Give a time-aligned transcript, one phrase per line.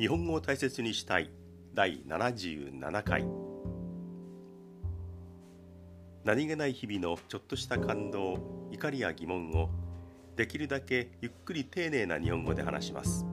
[0.00, 1.30] 日本語を大切にしたい。
[1.74, 3.26] 第77回。
[6.24, 8.38] 何気ない日々のちょっとした感動
[8.70, 9.68] 怒りや疑問を
[10.36, 13.26] できるだけゆっくり丁寧な日本語で話します。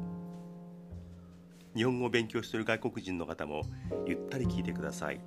[1.73, 3.61] 日本語を勉強している外国人の方も
[4.05, 5.21] ゆったり聞いてください。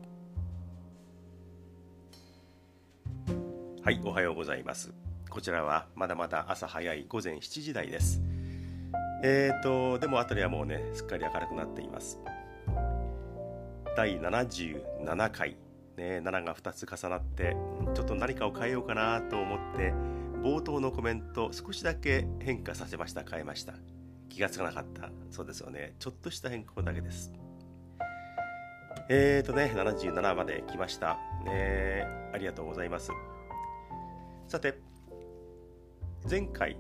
[3.83, 4.93] はいおはようございます。
[5.31, 8.21] こちらはまだまだ朝早い午前7時台です。
[9.23, 12.19] えーとでも辺りはもうねすっかり明るくなっています。
[13.97, 15.57] 第77回。
[15.97, 17.57] ね7が2つ重なって
[17.95, 19.93] ちょっと何かを変えようかなと思って
[20.43, 23.75] 冒頭のコメント少しだけ変化させました変えました。
[24.31, 25.11] 気がつかなかった。
[25.31, 25.95] そうですよね。
[25.99, 27.33] ちょっとした変更だけです。
[29.11, 31.19] えーとね77まで来ました。
[31.45, 33.11] ねありがとうございます。
[34.49, 34.79] さて
[36.29, 36.79] 前回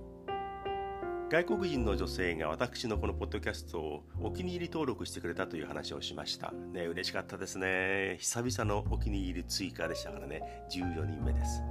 [1.31, 6.51] 外国人の女性が私のこのポッドキャストをお気に入り登録してくれたという話をしました。
[6.51, 8.17] ね、嬉しかったですね。
[8.19, 11.63] 久々のお気に入り追加でしたからね、14人目です。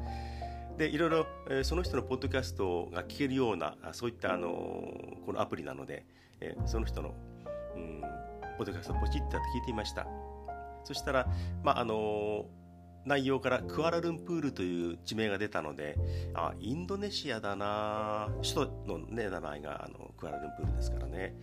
[0.77, 4.47] で、いろいろ、え、その人のポッドキャストが聞けるような、そういったあの、
[5.25, 6.05] このアプリなので、
[6.39, 7.13] え、その人の、
[7.75, 8.01] うん、
[8.57, 10.07] ポッドキャストをポチッと聞いてみました。
[10.85, 11.27] そしたら、
[11.66, 12.45] まあ、あの
[13.05, 15.97] 内容からクアラルンプールという地名が出たので、
[16.33, 21.36] あ、インドネシアだな首都の、ね、名前があのクアラルンプールですからね、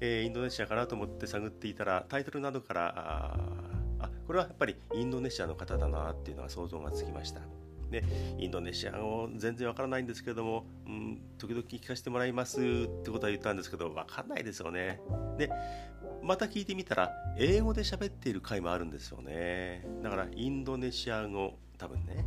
[0.00, 7.40] えー、インドネシアかなと思って探っていたら、タイトルなどから、ああ、これはやっぱりインドネシアの方だなっていうのは想像がつきました。
[7.90, 8.02] ね、
[8.38, 12.62] インドネシア語全然わからないんですけども、うん、時々聞かせてもらいますっ
[13.04, 15.00] てことは言ったんですけど、わかんないですよね。
[15.38, 15.50] で、
[16.22, 19.86] また聞いてみたら、英語で喋っている回もあるんですよね。
[20.02, 22.24] だから、インドネシア語、多分ね。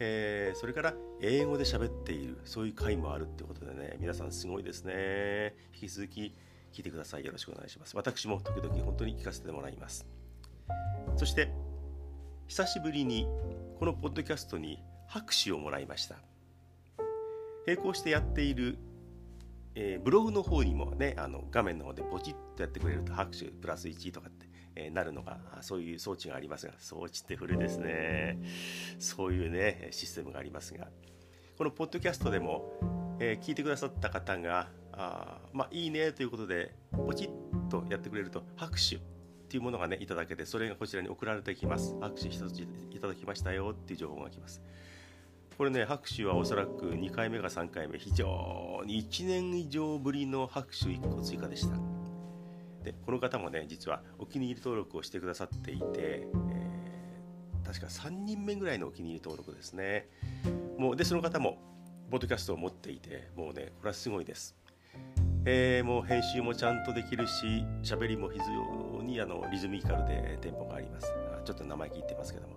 [0.00, 6.20] えー、それから英語で喋っているそういう回もあるってことでね皆さんすごいですね引き続き
[6.72, 10.06] 聞いてくださいよろしくお願いします私も時々本当に聞かせてもらいます
[11.16, 11.50] そして
[12.46, 13.26] 久しぶりに
[13.78, 16.16] このポッドキャストに拍手をもらいました
[17.66, 18.78] 並行してやっている
[19.80, 28.40] えー、ブログの方にもね、あの画面の方でポチッとやってくれると拍手プラス1とかって、えー、なるのが、そういう装置がありますが、装置って古いですね。
[28.98, 30.88] そういうね、システムがありますが、
[31.56, 38.98] このポッドキャストでも、えー、聞いてくださった方が、あまあいいねということで、ポチッとやってくれると拍手っ
[39.48, 41.94] ていうものがね、いただけて、それがこちらに送られてきます。
[42.00, 44.60] 拍手一ついただきましたよっていう情報が来ます。
[45.58, 51.76] これね拍手はおそらく2回目か3回目非常に1年以上ぶりの拍手1個追加でした。
[52.84, 60.08] でこの方もね実はお気に入り登録をしてくださっていて、えー、確か3人目ぐらいのお気に入り登録ですね。
[60.78, 61.58] もうでその方も
[62.08, 64.54] ポッドキャストを持っていてもうねこれはすごいです。
[65.44, 71.12] えー、もう編集もちゃんとできるし喋りも非常にあのリズミカルでテンポがあります。
[71.44, 72.54] ちょっと名前聞いてますけども。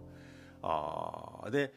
[0.64, 1.74] あで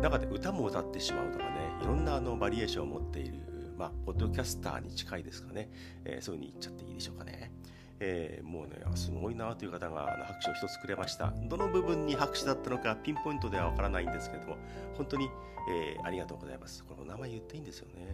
[0.00, 1.50] 中で歌も歌ってしまうとかね
[1.82, 3.40] いろんなあのバリエーションを持っている
[3.76, 5.70] まあポッドキャスターに近いですかね、
[6.04, 7.52] えー、そういうふうに言っちゃっていいでしょうかね。
[8.00, 11.32] えー、もうねすごいなという方があの拍手を一つくれました。
[11.48, 14.56] どの部分に拍手だったのかピンポイントではわからないんですけれども
[14.96, 15.28] 本当に、
[15.70, 16.84] えー、ありがとうございます。
[16.84, 18.06] この名前言っていいんですよね。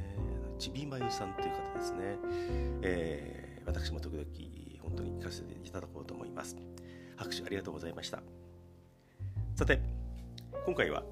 [0.59, 1.99] ちびまゆさんという方ですね、
[2.83, 4.27] えー、私も時々
[4.83, 6.57] 本当に聞かせていただこうと思います。
[7.17, 8.23] 拍手ありがとうございました。
[9.55, 9.81] さて
[10.65, 11.03] 今回は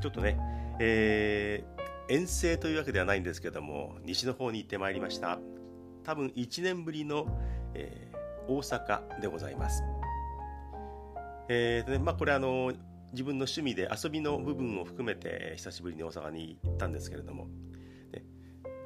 [0.00, 0.38] ちょっとね、
[0.80, 5.38] えー、遠征というわけではないんですけども、西の方に行ってまいりました。
[6.04, 7.26] 多分1年ぶりの、
[7.74, 9.82] えー、大阪でございます。
[11.48, 12.72] えー、でまあ、これあの、
[13.12, 17.48] 自分の趣味で遊びの部分を含めて久しぶりに大阪に行ったんですけれども、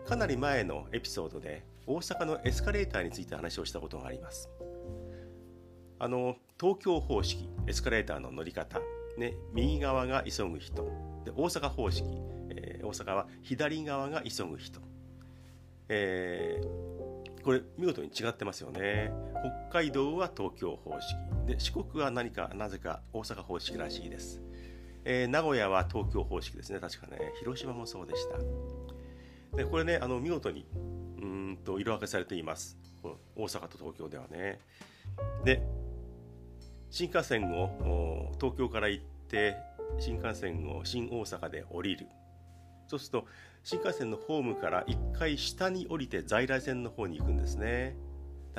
[0.07, 4.49] かなり前のエピソードで大阪のエスカレーターについて話をしたことがあります。
[5.99, 8.81] あの東京方式エスカレーターの乗り方
[9.19, 10.85] ね、右側が急ぐ人。
[11.25, 12.05] で大阪方式、
[12.51, 14.81] えー、大阪は左側が急ぐ人、
[15.89, 19.13] えー、これ見事に違ってますよね。
[19.71, 21.15] 北海道は東京方式。
[21.47, 24.41] で四国は何かなぜか大阪方式らしいです、
[25.05, 26.81] えー、名古屋は東京方式ですね。
[26.81, 27.19] 確かね。
[27.41, 28.39] 広島もそうでした。
[29.57, 30.67] でこれねあの見事に
[31.21, 32.79] うんと色分けされています。
[33.37, 34.59] 大阪と東京ではね。
[35.45, 35.63] で
[36.93, 39.57] 新幹線を東京から行って
[39.99, 42.07] 新幹線を新大阪で降りる。
[42.87, 43.27] そうすると
[43.65, 47.97] 新幹線のホームから1回下に降りて在来線の方に行くんですね。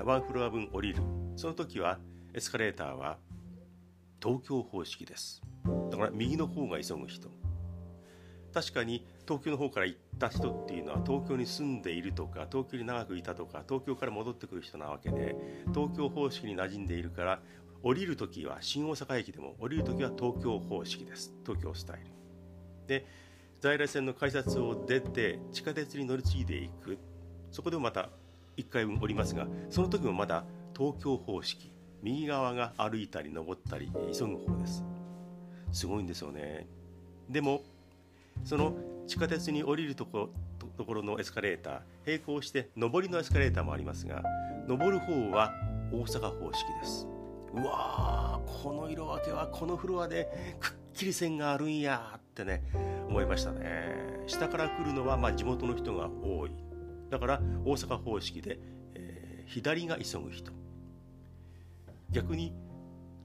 [0.04, 1.04] ワンフロア分降りる。
[1.36, 2.00] その時は
[2.34, 3.20] エスカレーターは
[4.20, 5.44] 東京方式です。
[5.92, 7.30] だから右の方が急ぐ人。
[8.52, 15.36] 確かに東京の方から行った人っていうのは東京に住んでいるとか東京に長くいたとか東京から戻ってくる人なわけで
[15.74, 17.40] 東京方式に馴染んでいるから
[17.84, 21.34] 降りる時は新大阪駅でも降りる時は東京方式です。
[21.46, 22.06] 東京スタイル。
[22.88, 23.06] で
[23.60, 26.98] 在来線の改札を出て地下鉄に乗り継いでいく。
[27.52, 28.10] そこでもまた
[28.58, 30.46] 1回分降りますがその時もまだ
[30.76, 31.72] 東京方式。
[32.02, 34.84] 右側が歩いたり登ったり急ぐ方です。
[35.74, 36.68] すごいんですよね。
[37.30, 37.64] でも
[38.46, 38.74] その
[39.08, 40.30] 地下鉄に降りるところ
[40.78, 44.24] ところのエスカレーター並行して上りのエスカレーターもありますが
[44.68, 45.52] 上る方は
[45.92, 47.13] 大阪方式です。
[47.54, 52.64] うわーこの色分けはこのフロアでくっきり線があるんやってね
[53.08, 54.24] 思いましたね。
[54.26, 56.52] 下から来るのはまあ地元の人が多い。
[57.10, 58.58] だから大阪方式で、
[58.96, 60.52] えー、左が急ぐ人。
[62.10, 62.54] 逆に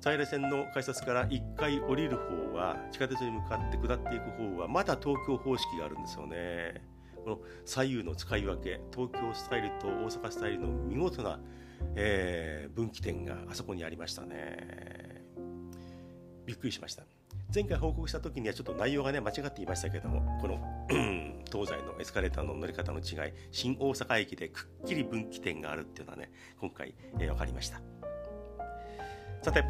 [0.00, 6.82] 在来線の改札から1回降りる方は地下鉄に向かって下っていく方はまだ東京方式があるんですよね。
[7.16, 11.40] この左右の使い分け東京スタイルと大阪スタイルの見事な、
[11.96, 15.22] えー、分岐点があそこにありましたね。
[16.46, 17.04] びっくりしました。
[17.54, 20.58] 前回報告した時にはちょっと内容がね間違っていましたけどもこの
[21.50, 26.30] 東西のエスカレーターの乗り方の違い新大阪駅でくっきり分岐点があるっていうのはね
[26.60, 27.80] 今回、えー、分かりました。
[29.42, 29.64] さて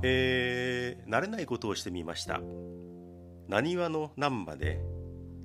[0.00, 2.40] えー、慣れないことをしてみました。
[3.48, 4.80] 何話の難波で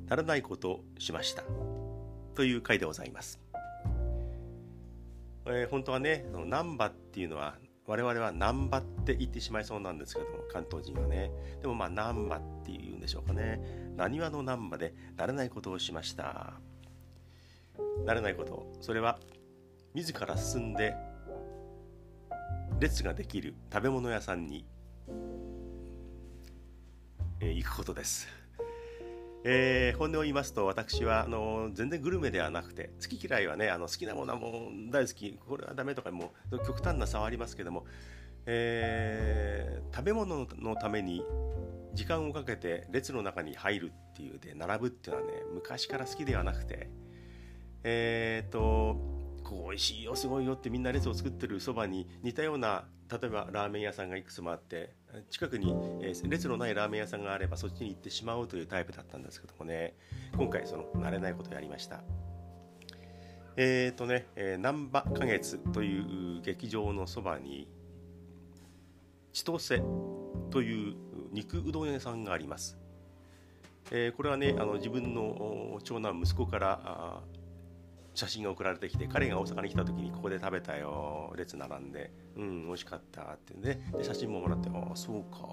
[0.08, 1.44] 慣れないことをしました。
[2.36, 3.40] という回でございます、
[5.46, 7.56] えー、本当はね難波っていうのは
[7.86, 11.32] 我々は難波って言ってしまいそうなんですけども関東人はね。
[11.62, 13.60] でもまあ難波っていうんでしょうかね。
[13.98, 16.54] 何話の難波で慣れないことをしました。
[18.06, 18.72] 慣れないこと。
[18.80, 19.20] それは
[19.94, 20.96] 自ら進んで
[22.80, 24.66] 列ができる食べ物屋さんに、
[27.42, 28.43] えー、行くことです。
[29.46, 37.86] えー、本音を言いますと私はあの全然グルメではなくて好き嫌いはねあの好きなものはもう大好きこれはダメとかもう極端な差はありますけども、
[38.46, 41.24] えー、食べ物のために
[41.94, 46.90] 時間をかけて列の中に入るっていうで並ぶっていうのはね昔から好きではなくて
[47.84, 48.96] えっ、と
[49.44, 54.96] こう美味しいよすごいよってみんな列を作ってるそばに似たような例えばラーメン屋さんがいくつもあって
[55.30, 59.96] 近くに、え列のないラーメン屋さんがあればそっちに行ってしまうというタイプだったんですけどもね。
[60.36, 62.02] 今回その慣れないことをやりました。
[63.56, 67.68] えっ、ー、とね「え、難波花月」という劇場のそばに
[69.32, 69.84] 千歳
[70.50, 70.96] という
[71.32, 72.78] 肉うどん屋さんがあります、
[73.92, 77.22] えー、これはねあの自分の長男息子から
[78.14, 83.54] 写真が送られてきて彼が大阪に来た時にここで食べたよ列並んでうん美味しかったって。
[83.56, 85.48] でで写真ももらってああそうか。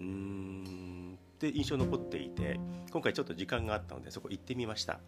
[0.00, 1.18] うん。
[1.36, 2.58] って印象残っていて
[2.90, 5.00] 今回ちょっと時間があったのでそこ行ってみました。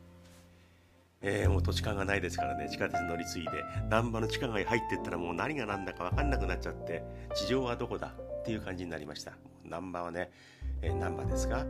[1.20, 3.50] えー、もう土地勘がないですからね地下鉄乗り継いで
[3.90, 7.02] 難波の地下街入ってったらもう何が何だか分かんなくなっちゃって
[7.34, 9.32] 地上はどこだっていう感じになりました。
[9.64, 10.30] 難波はね、
[10.80, 11.66] えー、難波ですが、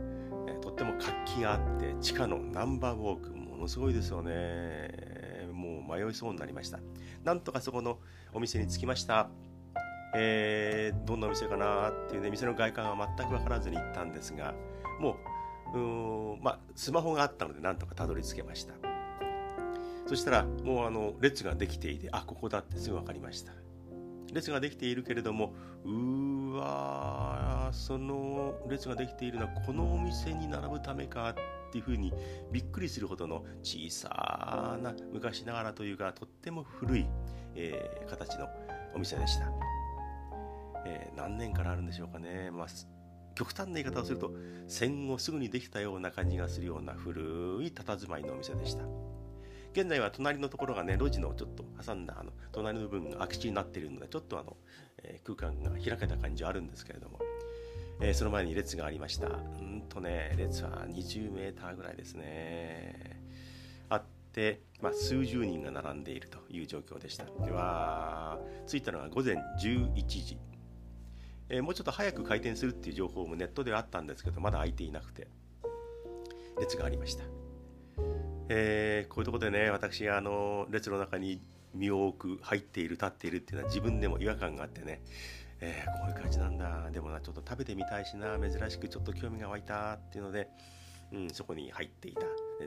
[0.47, 5.49] えー、とっても活気があって地下のナンバーウォークものすごいですよね。
[5.51, 6.79] もう迷いそうになりました。
[7.25, 7.99] なんとかそこの
[8.33, 9.29] お店に着きました。
[10.15, 14.55] えー、どんなお店かなっていうね店の外観は全く分からずに行ったんですが
[14.99, 15.17] も
[15.75, 18.73] ううんまあスマホがあったのでなんとかたどり着けました。
[20.07, 23.51] そしたらもうあの列ができていてあここだってすぐ分かりました。
[24.33, 31.35] 列ができているけれどもうわその列ができているのはこのお店に並ぶためか
[31.69, 32.13] っていうふうに
[32.51, 37.05] びっくりするほどの小さな昔ながらというかとっても古い、
[37.55, 38.47] えー、形の
[38.95, 39.51] お店でした、
[40.85, 42.67] えー、何年からあるんでしょうかね、まあ、
[43.35, 44.31] 極端な言い方をすると
[44.67, 47.21] 戦後すぐにできたような感じがするような古
[47.63, 48.83] い佇まいのお店でした。
[49.71, 54.57] 現在は隣のところがね路地のちょっと挟んだあの隣の部分が空き地になっているのでちょっとあの、
[55.03, 57.19] え、空間が開けた感じはあるんですけれども。
[58.01, 59.27] えー、その前に列がありました。
[59.27, 59.31] う
[59.63, 63.19] んとね列は20メーターぐらいですね。
[63.89, 67.25] あって、まあ、数十人が並んでいるという状況でした。
[67.25, 70.37] では着いたのが午前11時、
[71.49, 75.27] えー、もうちょっと早く開店するっていう情報もネットではあったんですけどまだ開いていなくて
[76.59, 77.23] 列がありました。
[78.51, 81.41] えー、こういうとこでね私あの列の中に
[81.73, 85.01] 身を置く入っている立っているっていうのは自分でも違和感があってね
[85.61, 86.89] えー、こういう感じなんだ。
[86.91, 88.37] でもなちょっと食べてみたいしな。
[88.39, 90.49] 珍しくちょっと興味が湧いたっていうので、
[91.11, 92.21] うん、そこに入っていた。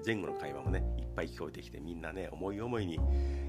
[0.05, 2.99] 前後の会話もねいっぱい聞こえてきてみんなね思い思いに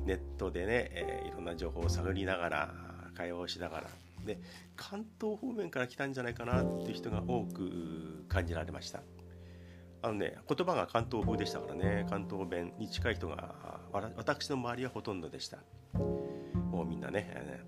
[0.05, 2.73] ネットでね、えー、いろんな情報を探りながら
[3.15, 3.87] 会話をしながら。
[4.25, 4.39] で
[4.77, 9.01] 関東方面から来たんじゃないかなっていう人が多く感じられました。
[10.01, 13.79] あのね言葉が関東風でしたからね関東弁に近い人が
[14.15, 15.57] 私の周りはほとんどでした。
[15.93, 17.63] もうみんなね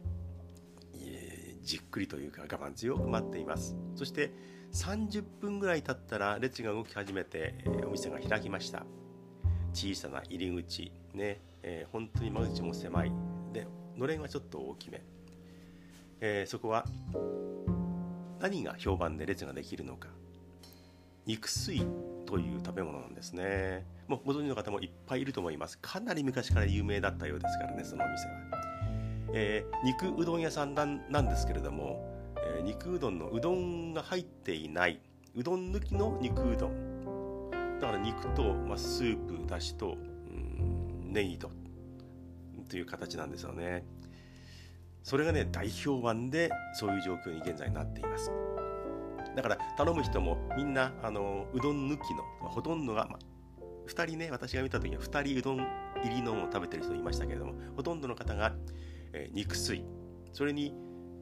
[1.65, 3.75] じっくりというか我慢強く待っています。
[3.95, 4.31] そして
[4.71, 7.55] 30分ぐらい経ったら列が動き始めて
[7.85, 8.85] お店が開きました。
[9.73, 13.11] 小さな入り口ね、えー、本当に間口も狭い。
[13.51, 13.67] で
[13.97, 15.01] のれんはちょっと大きめ、
[16.21, 16.85] えー、そこは
[18.39, 20.09] 何が評判で列ができるのか。
[21.25, 21.81] 肉水
[22.27, 23.85] という食べ物なんですね。
[24.07, 25.79] もうご存知の方もいっぱいいると思います。
[25.79, 28.33] かなり昔から有名だったようですからねそのお店は、
[29.37, 31.99] えー、肉うどん屋さんなんですけれども、
[32.37, 35.01] えー、肉うどんのうどんが入っていない
[35.35, 37.51] うどん抜きの肉うどん。
[37.81, 41.51] だから肉と、まあ、スープだしとうんネギと
[42.69, 43.83] という形なんですよね。
[45.03, 48.31] それがね大評判でそういう状況に現在なっています。
[49.35, 58.53] だから頼む人もみんなあのうどん抜きのほとんどが、まあ、2人ね私が見た時には2人うどん入りのを食べてる人いましたけれどもほとんどの方が、
[59.15, 59.83] え、肉水。
[60.33, 60.73] それに、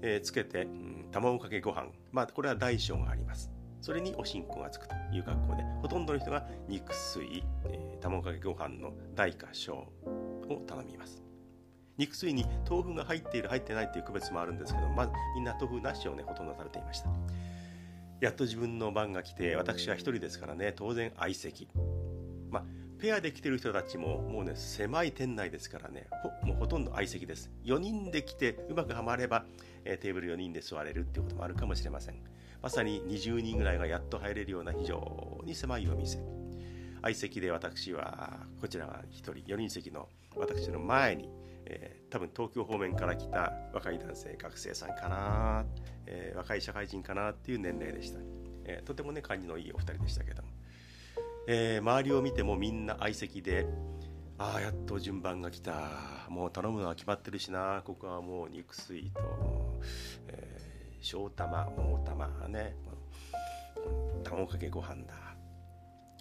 [0.02, 1.88] え、つけて、うん、卵かけご飯。
[2.12, 3.52] まあこれは大小があります。
[3.82, 11.22] それにおしんこがつくという格好でほとんどの人が肉水、え、卵かけご飯の大か小を頼みます。
[11.98, 17.10] 肉水に豆腐が入っている入ってないっていう区別もあるんですけどまずみんな豆腐なしをねほとんど食べていました。
[18.20, 21.68] やっと自分の番が来て私は1人ですからね当然相席。
[23.04, 27.52] ペアで来てる人たちももうね狭い店内ですからねほもうほとんど相席です。
[27.66, 29.44] 4人で来てうまくはまれば、
[29.84, 32.16] えー、テーブル4人で座れるっていうこともあるかもしれません。
[32.62, 36.20] まさに20人ぐらいがやっと入れるような非常に狭いお店。
[37.02, 40.08] 相席で私はこちらが1人4人席の
[40.38, 41.28] 私の前に
[41.66, 45.66] えー、多分東京方面から来た若い男性学生さんかな、
[46.06, 48.20] えー、若い社会人かなっていう年齢でした、
[48.66, 50.50] えー、とてもね感じのいいお二人でしたけども、
[51.48, 53.68] え周りを見てもみんな相席で
[54.38, 55.74] ああやっと順番が来た。
[56.30, 57.82] もう頼むのは決まってるしな。
[57.86, 59.80] ここはもう肉水と、
[60.28, 62.76] えー、小玉大玉ね。
[64.24, 65.14] 卵かけご飯だ。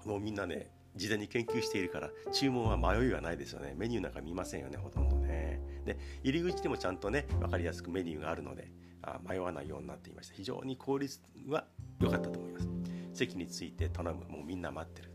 [0.04, 3.74] もうみんなね事前に研究しているから注文は迷いがないですよね。
[3.76, 5.60] メニューなんか見ませんよねほとんどね。
[5.86, 8.70] で入り口でもちゃんとね分かりやすくメニューがあるので
[9.02, 10.34] あ迷わないようになっていました。
[10.34, 11.64] 非常に効率は
[12.00, 12.68] 良かったと思います。
[13.14, 14.26] 席について頼む。
[14.28, 15.11] もうみんな待ってる。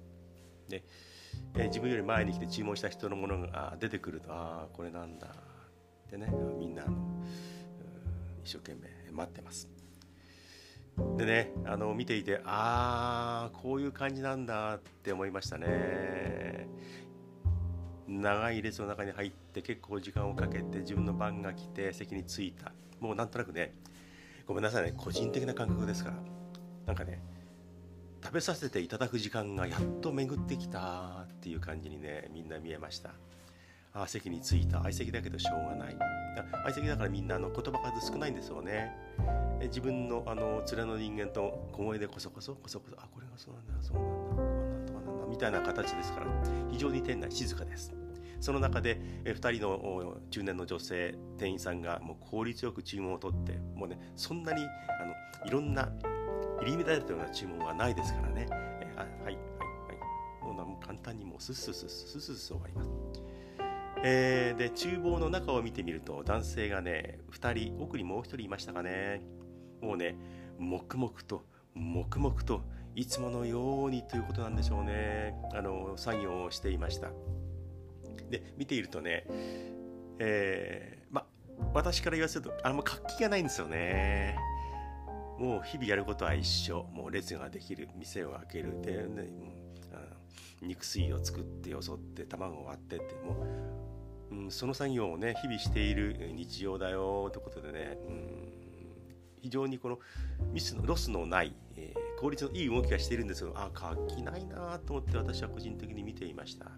[0.69, 0.83] で、
[1.55, 5.27] えー、自分より前に来て注文した人のものが出てくるとああこれなんだ。
[5.27, 6.95] ってねみんなあの
[8.43, 9.67] 一生懸命待ってます。
[11.17, 16.67] でねあの見ていてああこういう感じなんだって思いましたね。
[18.07, 22.71] 長い列の中に入って結構時間をかけて自分の番が来て席に着いた。
[22.99, 23.73] もうなんとなくね
[24.45, 26.15] ごめんなさいね個人的な感覚ですから。
[26.85, 27.21] なんかね
[28.27, 33.11] 食べさせていただく時間がやっと巡ってきたっていう感じにねみんな見えました。
[33.93, 34.81] あ席に着いた。
[34.81, 35.97] 相席だけどしょうがない。
[36.51, 38.91] 相席だからみんなあの言葉数少ないんですよね。
[39.61, 43.81] 自分のあの連れの人間と小声でこそこそこそこそあこれがそうなんだ。
[43.81, 44.43] そうなんだ。
[44.73, 45.25] なんとかなんだ。
[45.27, 46.25] みたいな形ですから
[46.69, 47.93] 非常に店内静かです。
[48.41, 55.89] その中で2人の中年の女性店員さんがもう効率よく注文を取ってもうねそんなにあのいろんな
[56.61, 59.37] 入り乱れたような注文はないですからね、えー、はいはいはい。
[60.65, 62.91] もう簡単にもうスッスッスッスッスッス終わります
[64.03, 69.21] えー、で厨房の中を見てみると男性がね2人奥にもう1人いましたかね
[69.81, 70.15] もうね
[70.59, 72.61] 黙々と黙々と
[72.95, 77.09] いつものようにということなんでしょうねあの作業をしていました
[78.29, 79.25] で見ているとね
[80.19, 81.25] えー、ま
[81.73, 84.35] 私から言わせるとあんま活気がないんですよね
[85.37, 86.83] もう日々やることは一緒。
[86.93, 88.81] もう列ができる店を開ける。
[88.81, 89.29] で、ね、
[90.61, 93.15] 肉水を作ってよそって卵を割ってって。
[93.23, 93.45] も
[94.31, 98.53] う、うん、その作業をね日々している日常だよということでね、うん、
[99.41, 99.99] 非常にこの
[100.51, 106.71] ミスのロスのない、えー、効率のいい動きがしているんですけどあ活気ないなと思って私は個人的に見ていました。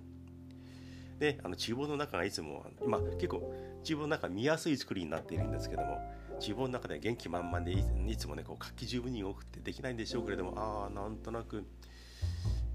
[1.19, 5.99] であの厨房の中がいつも今結構厨房の中見やすい作りになっているんですけども。
[6.39, 11.57] 厨房の中で元気満々でいつもねこう活気十分に動くってできないんでしょうけれどもああなんとなく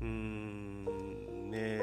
[0.01, 1.81] うーんね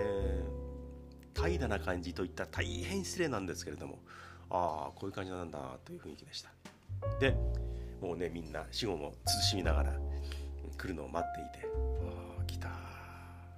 [1.33, 3.99] 怠惰な感じといった大変失礼なんですけれども
[4.49, 6.51] ああこういう感じなんだという雰囲気でした。
[7.19, 7.35] で
[8.01, 9.93] もうねみんな死後も慎みながら
[10.77, 12.69] 来るのを待っていてああ来た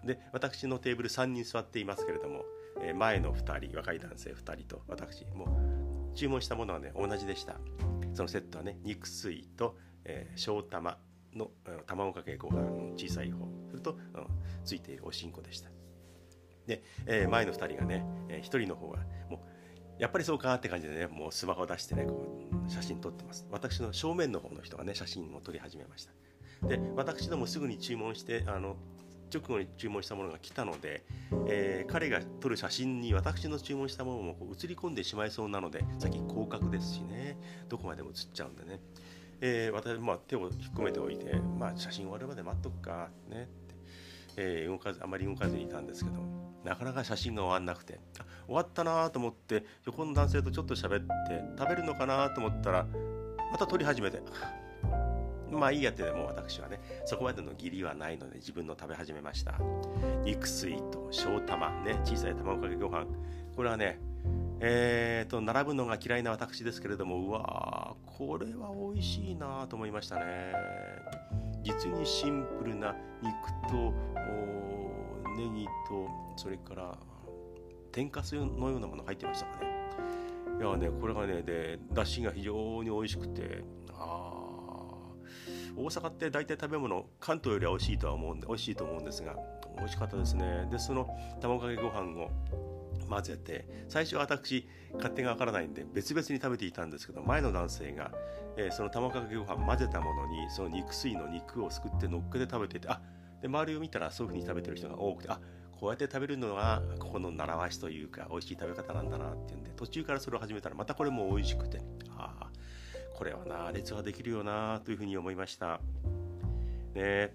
[0.05, 2.43] で私のテーブル3人座っていますけれども、
[2.81, 7.55] え前の2人若い男性2人と私もう注文したものはね同じでした。
[8.13, 10.97] そのセットはね肉水と、えー、小玉
[11.33, 11.51] の
[11.85, 13.47] 卵かけご飯の小さい方。
[13.69, 13.99] それと、うん、
[14.63, 15.69] ついているおしんこでした。
[16.67, 23.47] で、えー、前の2人がね、えー、1人の方はもうやっぱりそうかって感じでねもうスマホ出してねこう写真撮ってます。
[23.51, 26.11] 私の正面の方の人がね写真を撮り始めました。
[26.67, 28.77] で私どもすぐに注文してあの
[29.33, 31.03] 直後に注文したものが来たので、
[31.47, 37.37] えー、彼が撮る写真に私の注文したものもこう映り込んでしまいそうなのでさっき広角ですしね。
[37.69, 38.79] どこまでも映っちゃうんでね、
[39.41, 43.75] えー、私、まあ、手を引っ込めておいて、まあ、写真終わるまで待っとくかねって、
[44.37, 46.19] えー、動かずあまり動かずにいたんですけど
[46.63, 47.99] なかなか写真が終わんなくて。
[48.45, 52.85] 終わったなと思って横の男性とちょっと喋って食べるのかなと思ったら
[53.51, 54.21] また撮り始めて
[55.57, 59.55] まあいいやってでも私はねそこまでの義理はないので自分の食べ始めました。
[60.23, 63.05] 肉水と小玉ね小さい卵かけご飯。
[63.55, 63.99] これはね
[64.59, 70.53] えーと並ぶのが嫌いな私ですけれどもうわーこれは美味しいなと思いましたね。
[71.63, 73.33] 実にシンプルな肉
[73.69, 73.93] と
[75.37, 76.97] ネギとそれから
[77.91, 79.73] 天かすのようなもの入ってましたかね。
[80.59, 84.42] いやねこれがねでだしが非常に美味しくてああ
[85.75, 89.35] 大阪って大体食べ物関東よりは美味しいとは思うんで美味しいと思うんですが
[89.77, 90.67] 美味しかったですね。
[90.71, 91.07] でその
[91.41, 92.29] 卵かけご飯を
[93.09, 98.11] 混ぜて最初は私勝手がわからないんで別々に食べていたんですけど前の男性が、
[98.57, 103.01] えー、その卵かけご飯混ぜたものにその肉水の肉をすくって乗っけて食べててあ
[103.41, 105.39] で周りを見たらそういうふうに食べてる人が多くてあ
[105.79, 111.81] こうやって食べるのがここの習わしというか美味しい食べ方なんだなっていうんで途中からそれを始めたらまたこれも美味しくて
[112.15, 112.52] ああ
[113.23, 115.79] これはな列はできるよなというふうに思いました。
[116.93, 117.31] ね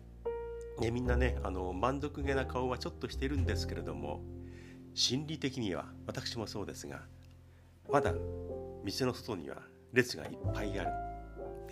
[0.78, 4.20] ねみんなねあの満足げな顔はちょっとしてるんですけれども
[4.92, 7.00] 心理的には私もそうですが
[7.90, 8.12] まだ
[8.84, 9.56] 店の外には
[9.94, 10.90] 列がいっぱいある、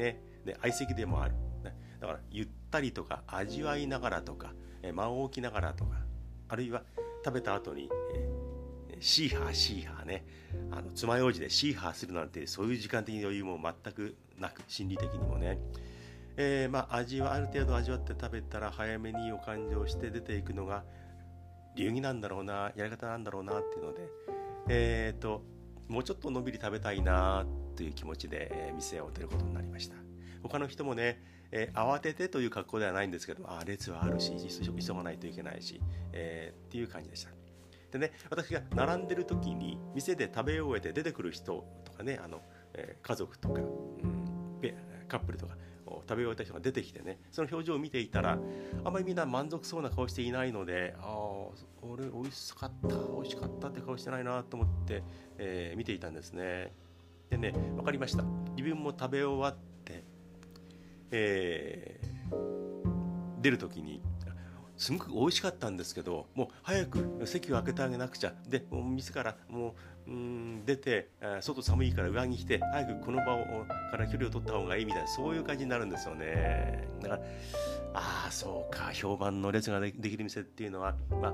[0.03, 1.35] ね、で相席でもある。
[1.63, 4.55] ねだからゆったりとか味わいながらとか
[4.95, 5.99] 間を置きながらとか
[6.49, 6.85] あるいは
[7.23, 10.25] 食べた後に、えー、シーハーシーハーね。
[10.71, 15.59] あの爪楊枝でシーハーするなんてそういう時間的に余裕も全くなく心理的にもね、
[16.37, 20.85] えー、まあ味はある程度味わって食べたら早めにお勘定して出ていくのが
[21.75, 24.09] 流儀なんだろうなやり方なんだろうなっていうので
[24.69, 25.43] えっ、ー、と
[25.89, 29.97] もうちょっとのんびり食べたいなという気持ちで店を出ることになりました。
[30.43, 35.81] 他の人もねえー、慌ててという格好ではないんですけどあ列はあるし急がないといけないし、
[36.13, 37.36] えー、っていう感じでした。
[37.91, 42.41] でね私が並んでる時に店で食べ終えて出てくる人とかねあの、
[42.75, 44.59] えー、家族とか、うん、
[45.09, 48.39] カップルとか食べ終えた人が出てきてねその表情を見ていたら
[48.85, 51.07] あんまりみんな満足そうな顔していないのでああ
[51.83, 55.03] 俺美味しかった美味しかったって顔してないなと思って、
[55.39, 56.73] えー、見ていたんですね。
[57.31, 58.25] でね分かりました。
[58.57, 59.67] 自分も食べ終わって
[61.11, 64.03] えー、出る時に
[64.77, 68.33] すごく美味しかったんですけどもう早く席を開けてあげなくちゃ。
[68.49, 69.75] でもう店からも
[70.07, 71.09] ううん出て
[71.41, 76.89] 外寒いから上着着て早くこの場をから距離を取った方がいいみたいなそういう感じになるんですよね。
[77.01, 77.23] だから
[77.95, 81.33] ああそうか評判の列ができる店っていうのはまあ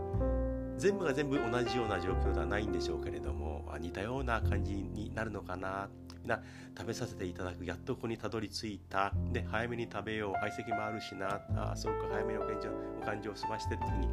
[0.82, 5.88] 全部が全部同じような状況ではないんでしょうけれども似たような感じになるのかな
[6.26, 6.42] な
[6.76, 9.12] 食べさせていただくやっとここにたどり着いた。
[9.32, 12.68] で早めに食べよう相席もあるしなあそうか早めにお感情
[13.00, 14.08] お感情を済ましてっていうふうに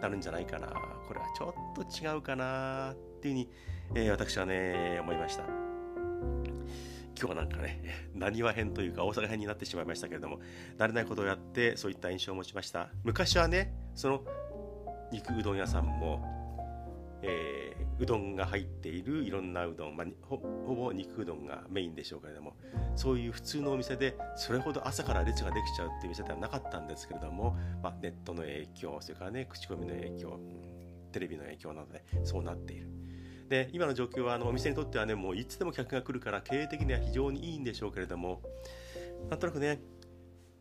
[0.00, 0.68] なるんじゃないかな。
[0.68, 3.50] これはちょっと違うかなっていうふうに、
[3.96, 5.42] えー、私はね思いました。
[7.16, 7.80] 今日はなんかね、
[8.14, 10.40] なにわ編というか大阪編になってしまいましたけれども、
[10.78, 12.88] 慣れないことをやってそういった印象を持ちました。
[13.04, 14.24] 昔はね、その
[15.14, 16.20] 肉うどん屋さんも、
[17.22, 22.56] えー、うどんが入っているいろんなうどん、まあ、ほぼ肉うどんがメインでしょうけれども
[22.96, 30.40] そういう普通のお店でそれほど朝から列ができちゃうっていう店ではなかったんですけれども、まあ、ネットの影響それからね口コミの影響、
[31.12, 32.88] テレビの影響などでそうなっている。
[33.48, 38.40] で今の状況はあのお店にとってはねもういつでも客が来るから経営的には非常にいいんでしょうけれども
[39.28, 39.80] なんとなくね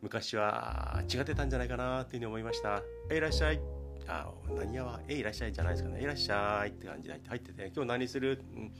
[0.01, 2.83] 昔は違ってたんじゃないかなというふうに思いました。
[3.09, 3.61] いらっしゃい
[4.07, 6.01] あ何屋は、えいらっしゃいじゃないですかね。
[6.01, 8.71] いらっしゃいって感じで入ってて、今日何する、うん、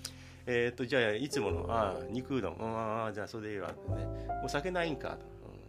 [0.46, 4.08] えっ、と、じゃあ、いつもの、あ肉うどん、あ、じゃあ、それでいいわってね。
[4.44, 5.10] お酒ないんか。
[5.12, 5.18] うん、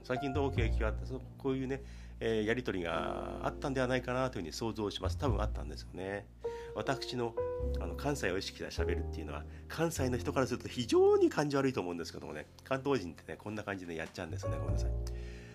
[0.03, 1.83] 最近どう景気があってそ、こういうね、
[2.21, 5.19] えー、やり取りがあったんではないかなというふうに想像します。
[5.19, 6.27] 多分あったんですよね。
[6.75, 7.35] 私の
[7.81, 14.91] あの関西を意識して喋るっていうのは関西の人からすると非常に感じ悪いと思うんですけどもね関東人ってねこんな感じでやっちゃうんですよねごめんなさい。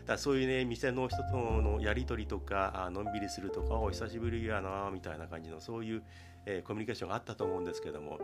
[0.10, 6.04] だそういうね店の人とのやり取りとかあのんびりするとかお久しぶりやなみたいな感じのそういう、
[6.45, 8.19] えー、コミュニケーションがあったと思うんですけども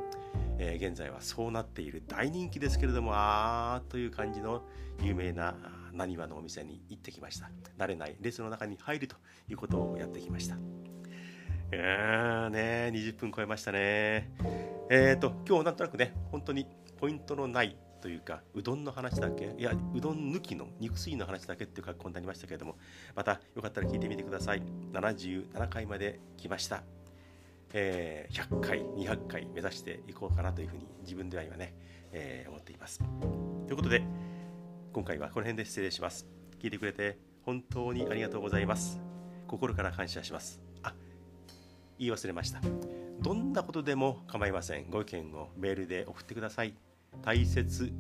[0.58, 4.63] えー、現在はそうなっている大人気ですけれどもあーという感じの
[5.02, 5.56] 有名な
[5.93, 7.50] なにわのお店に行ってきました。
[7.78, 9.15] 慣れない列の中に入ると
[9.50, 10.56] いうことをやってきました。
[10.56, 14.30] うーね20分超えましたね。
[14.89, 16.67] えっ、ー、と今日なんとなくね本当に
[16.98, 19.55] ポイントのないというかうどんの話だけ？
[19.57, 22.75] いやうどん抜きの肉水の話だけっていう格好になりましたけれども
[23.15, 24.61] またよかったら聞いてみてください。
[24.93, 26.83] 77回まで来ました。
[27.73, 31.73] えー、100回200回目指していこうかなというふうに自分では今ね、
[32.11, 32.99] えー、思っています。
[32.99, 33.05] と
[33.71, 34.03] いうことで
[34.93, 36.27] 今回はこの辺で失礼します。
[36.59, 39.01] 聞いてくれて本当にありがとうございます。
[39.47, 40.61] 心から感謝します。
[40.83, 40.93] あ
[41.97, 42.61] 言い忘れました。
[43.19, 44.91] どんなことでも構いません。
[44.91, 46.75] ご意見をメールで送ってください。
[47.21, 47.93] 大切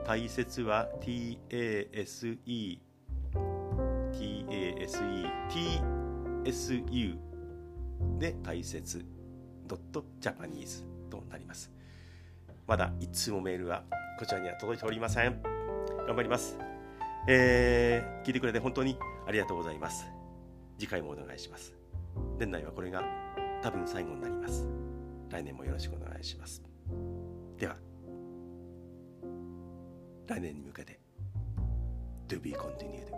[0.06, 2.80] 大切は TASE
[4.12, 5.30] TASE
[6.44, 7.18] TSU
[8.18, 9.06] で大切
[10.20, 11.72] .japanese となります。
[12.68, 13.84] まだ1通もメールは
[14.20, 15.42] こちらには届いておりません。
[16.08, 16.58] 頑張ります。
[17.28, 20.06] えー、聞いてくれて本当にありがとうございます。
[20.78, 21.76] 次回もお願いします。
[22.40, 23.04] 年内はこれが
[23.62, 24.68] 多分最後になります。
[25.30, 26.62] 来年もよろしくお願いします。
[27.58, 27.78] では
[30.28, 31.00] 来年に向けて
[32.28, 33.12] To be continued